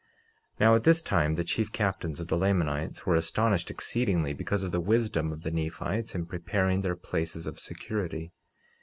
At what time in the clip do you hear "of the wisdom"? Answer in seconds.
4.63-5.31